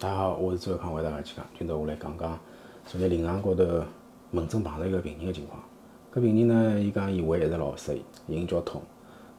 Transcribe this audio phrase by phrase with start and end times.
[0.00, 1.44] 大家好，我是周康，为大家去讲。
[1.58, 2.38] 今朝我来讲讲
[2.86, 3.84] 昨日临床高头
[4.30, 5.26] 门诊碰到一个病人。
[5.26, 5.62] 的情况。
[6.10, 6.48] 搿病人。
[6.48, 8.80] 呢，伊讲伊胃一直老勿适意，隐叫痛，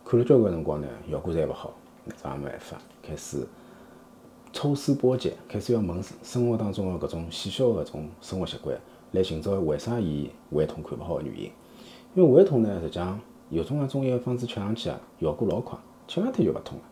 [0.05, 1.73] 看了交关辰光呢，效果侪勿好，
[2.05, 3.47] 那啥没办法，开始
[4.53, 8.77] 抽丝剥茧，开始要问生活当中的搿种细小的搿种生活习惯，
[9.13, 11.51] 来寻找为啥伊胃痛看勿好的原因。
[12.13, 13.19] 因为胃痛呢，实际上
[13.49, 15.75] 有种啊中药方子吃上去啊，效果老快，
[16.07, 16.83] 吃两天就勿痛了。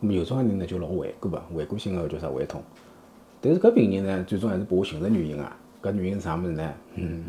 [0.00, 0.58] 那么有种人。
[0.58, 2.62] 呢，就老顽固个，顽固性个叫啥胃痛。
[3.40, 5.56] 但是搿病人呢，最终还是拨我寻着原因啊。
[5.82, 6.74] 搿原因是啥物事呢？
[6.96, 7.24] 嗯，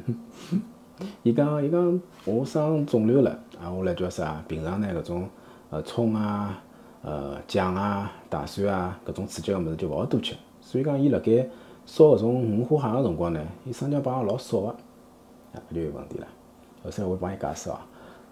[1.23, 3.30] 伊讲伊讲我生肿瘤了
[3.62, 4.44] 啊，我来叫啥？
[4.48, 5.30] 平常呢搿种
[5.70, 6.62] 呃葱啊、
[7.03, 10.36] 呃酱啊、大蒜啊搿种刺激个物事就勿好多吃。
[10.62, 11.48] 所以讲伊辣盖
[11.86, 16.28] 烧搿种五花蟹个辰光呢，伊生姜摆个老少个，啊搿就有问题了。
[16.84, 17.78] 后头我帮伊解释哦，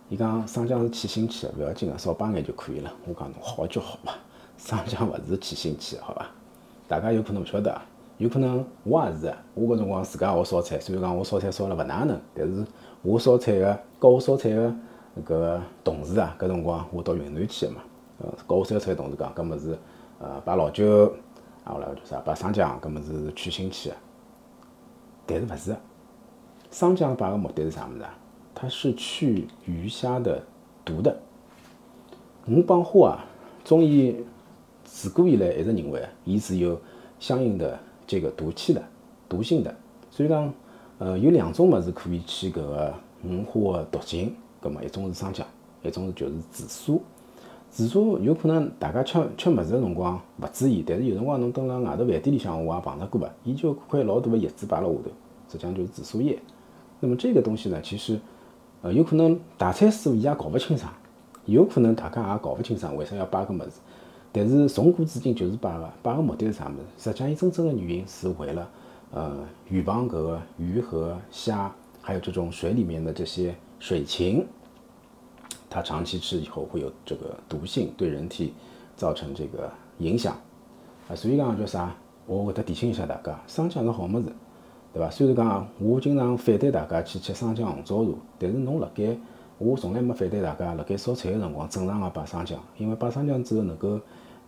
[0.10, 2.92] 伊讲生姜是去腥气个，勿要紧个，少摆眼就可以了。
[3.06, 4.14] 我讲侬好就好嘛，
[4.58, 6.26] 生姜勿是去腥气个，好伐？
[6.88, 7.84] 大家有可能勿晓得啊，
[8.18, 9.38] 有可能我也是啊。
[9.54, 12.66] 我搿辰光自家学烧菜，虽然讲我烧菜烧了勿哪能，但是
[13.02, 14.70] 我烧菜个教我烧菜个
[15.18, 17.82] 搿个同事啊，搿辰光我到云南去个嘛，
[18.20, 19.78] 呃，教我烧菜个同事讲，搿么是
[20.20, 21.14] 呃摆老酒
[21.66, 23.96] 啊，后来叫啥摆生姜，搿么是去腥气个。
[25.26, 25.76] 但是勿是，
[26.72, 28.18] 生姜摆个目的是啥物事啊？
[28.56, 30.42] 它是去鱼虾的
[30.86, 31.16] 毒的。
[32.46, 33.26] 我帮虾啊，
[33.66, 34.16] 中医。
[34.90, 36.80] 自古以来一直认为，伊是有
[37.20, 38.82] 相应的这个毒气的、
[39.28, 39.76] 毒性的。
[40.10, 40.52] 所以讲，
[40.98, 42.94] 呃，有两种物事可以去搿个
[43.24, 44.34] 五花个毒性。
[44.62, 45.46] 葛末一种是生姜，
[45.84, 47.02] 一种是就是紫苏。
[47.70, 53.30] 紫苏有可能大家吃吃物事个辰光勿注意，但是有辰光侬蹲辣外头饭店里向，我也碰到过伐？
[53.44, 55.02] 伊就块老大个叶子摆辣下头，
[55.52, 56.40] 实际上就是紫苏叶。
[57.02, 58.18] 那么这个东西呢，其实
[58.82, 60.92] 呃有可能大菜师傅伊也搞勿清爽，
[61.46, 63.82] 有可能大家也搞勿清爽为啥要摆搿物事。
[64.32, 67.10] 但是从古至今就是摆个，摆个目的是啥物事？
[67.10, 68.70] 实际上，伊真正的原因是为了，
[69.12, 69.38] 呃，
[69.70, 74.46] 预防搿个鱼和虾，还有这种水里面的这些水禽，
[75.70, 78.54] 它长期吃以后会有这个毒性，对人体
[78.96, 80.36] 造成这个影响。
[81.10, 81.96] 啊，所以讲叫啥？
[82.26, 84.26] 我会得提醒一下大家，生姜是好物事，
[84.94, 85.10] 对伐？
[85.10, 89.18] 虽然讲我经常反对大家去吃生姜红枣茶，但是侬辣盖，
[89.58, 94.00] 我从来没反对大家辣盖烧菜个辰光正常个摆生姜，因为摆生姜之后能够。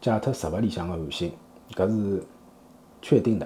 [0.02, 1.30] 解脱食物里向个寒性，
[1.74, 2.24] 搿是
[3.02, 3.46] 确定的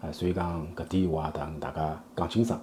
[0.00, 2.60] 啊，所以讲搿点我也同大家讲清爽。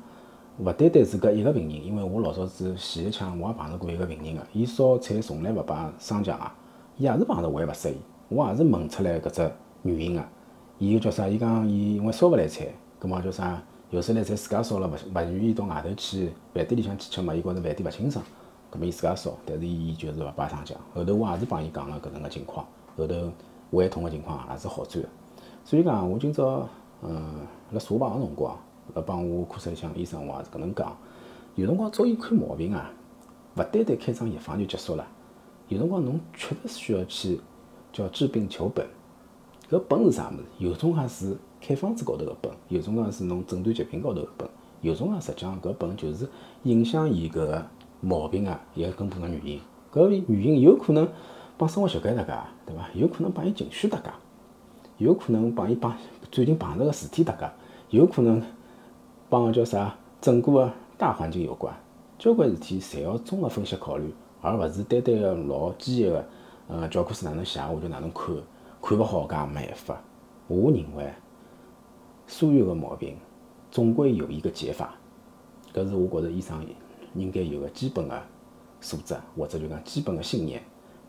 [0.58, 6.54] 勿单单是搿一个病人，因为我老早子前一腔我也碰着过一个病人个，伊烧菜从来勿摆生姜啊，
[6.98, 7.96] 伊也是碰到胃勿适意，
[8.28, 9.52] 我也是问出来搿只
[9.84, 10.24] 原因个。
[10.78, 11.26] 伊叫啥？
[11.26, 12.68] 伊讲伊因为烧勿来菜，
[13.00, 13.64] 葛末叫啥？
[13.92, 18.24] 有时来菜自家烧了，勿勿愿意到外头去饭店里向去吃嘛，伊觉着饭店勿清爽，
[18.70, 20.78] 葛末伊自家烧，但是伊就是勿摆生姜。
[20.94, 22.64] 后头我也是帮伊讲了搿能个情况。
[22.96, 23.32] 后头
[23.72, 25.10] 胃痛个情况也是好转个，
[25.66, 26.70] 所以讲我今朝
[27.02, 27.40] 嗯
[27.72, 28.56] 辣查房个辰光，
[28.94, 30.96] 辣帮我科室里向医生我也是搿能讲，
[31.56, 32.92] 有辰光中医看毛病啊，
[33.56, 35.08] 勿单单开张药方就结束了，
[35.68, 37.42] 有辰光侬确实需要去
[37.92, 38.86] 叫治病求本，
[39.72, 40.44] 搿本是啥物事？
[40.60, 44.50] 有种介是开方子高头个本，有种介是侬诊断疾病高头个本，
[44.82, 46.28] 有种介实际上搿本就是
[46.64, 47.66] 影响伊搿个
[48.02, 49.62] 毛病啊一个根本个原因，
[49.92, 51.08] 搿原因有可能。
[51.58, 52.32] 帮生活习惯搭界，
[52.66, 52.90] 对伐？
[52.94, 54.10] 有可能帮伊情绪搭界，
[54.98, 55.94] 有可能帮伊帮
[56.32, 57.52] 最近碰着个事体搭界，
[57.90, 58.42] 有可能
[59.28, 61.76] 帮叫啥整个个大环境有关。
[62.18, 66.26] 交关事体侪要综合分析考虑，而勿是单单个老机械个，
[66.70, 68.34] 呃，教科书哪能写我就哪能看，
[68.82, 70.02] 看勿好搿也没办法。
[70.48, 71.14] 我认为，
[72.30, 73.16] 所有的毛病
[73.72, 74.94] 总归有一个解法，
[75.74, 76.64] 搿是我觉着医生
[77.16, 78.22] 应该有个基本的
[78.80, 80.62] 素质，或者就讲基本的信念。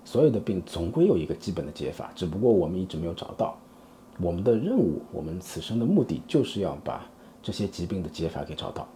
[0.03, 3.55] 所有的病总归有一个基本的解法，只不过我们一直没有找到。
[4.19, 7.07] 我们的任务，我们此生的目的，就是要把
[7.43, 8.89] 这些疾病的解法给找到，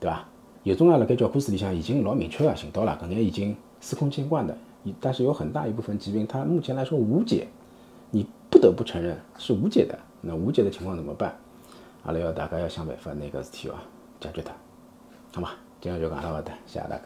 [0.00, 0.26] 对吧？
[0.62, 4.56] 有种啊，辣盖教科书里向已经老明确了，寻到了，搿眼已经司空见惯的。
[4.98, 7.46] 但是有很大一部分疾病，它目前来说无解，
[8.52, 9.98] 不得不承认是无解的。
[10.20, 11.34] 那无解的情况怎么办？
[12.04, 13.74] 阿拉要大家要想办法，那个事体哦，
[14.20, 14.52] 解决它，
[15.32, 15.50] 好吗？
[15.80, 17.04] 今天就讲到搿搭，谢谢大家。